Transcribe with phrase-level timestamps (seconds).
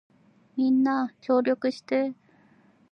[0.55, 2.15] みんな協力してー